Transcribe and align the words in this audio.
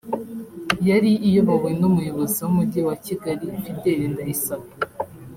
yari 0.89 1.11
iyobowe 1.27 1.69
n’Umuyobozi 1.79 2.37
w’Umujyi 2.41 2.79
wa 2.87 2.95
Kigali 3.05 3.45
Fidele 3.63 4.05
Ndayisaba 4.13 4.65